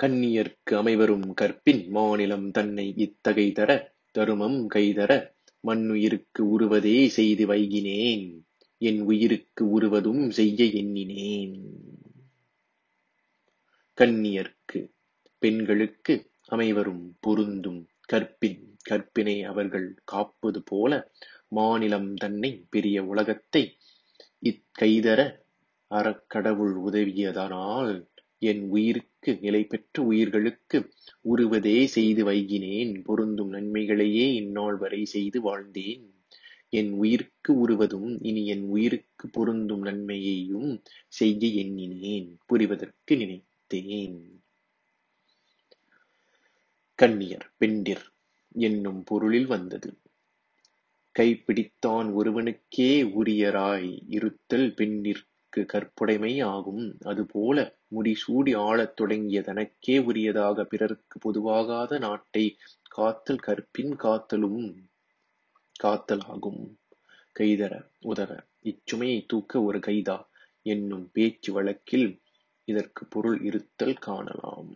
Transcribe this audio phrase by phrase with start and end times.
[0.00, 3.70] கன்னியர்க்கு அமைவரும் கற்பின் மாநிலம் தன்னை இத்தகைதர
[4.18, 5.10] தருமம் கைதர
[5.64, 8.24] மன்னுயிர்க்கு உருவதே செய்து வைகினேன்
[8.80, 11.56] என் உயிருக்கு உருவதும் செய்ய எண்ணினேன்.
[13.98, 14.80] கண்ணியர்க்கு
[15.38, 16.14] பெண்களுக்கு
[16.46, 20.92] அமைவரும் பொருந்தும் கற்பின் கற்பினை அவர்கள் காப்பது போல
[21.48, 23.62] மாநிலம் தன்னை பெரிய உலகத்தை
[24.42, 25.20] இற்கைதர
[25.90, 27.94] அறக்கடவுள் உதவியதனால்
[28.42, 30.78] என் உயிருக்கு நிலைபெற்ற உயிர்களுக்கு
[31.20, 36.04] உறுவதே செய்து வைகினேன் பொருந்தும் நன்மைகளையே இந்நாள் வரை செய்து வாழ்ந்தேன்.
[36.68, 44.18] என் உயிர்க்கு உருவதும் இனி என் உயிருக்கு பொருந்தும் நன்மையையும் செய்ய எண்ணினேன் புரிவதற்கு நினைத்தேன்.
[46.98, 48.04] கண்ணியர் பெண்டிர்
[48.58, 49.90] என்னும் பொருளில் வந்தது.
[51.14, 54.74] கைப்பிடித்தான் ஒருவனுக்கே உரியராய் இருத்தல்
[55.52, 56.96] பெண்டிர்க்குக் கற்புடைமை ஆகும்.
[57.04, 57.58] அதுபோல
[57.94, 62.58] முடிசூடி ஆளத் தொடங்கிய தனக்கே உரியதாகப் பிறர்க்குப் பொதுவாகாத நாட்டைக்
[62.90, 63.96] காத்தல் கற்பின்
[65.82, 66.62] காத்தலாகும்.
[67.40, 68.30] கைதர உதவ
[68.64, 70.16] இச்சுமையைத் தூக்க ஒரு கைதா
[70.62, 72.08] என்னும் பேச்சு வழக்கில்
[72.68, 74.72] இதற்குப் பொருள் இருத்தல் காணலாம்.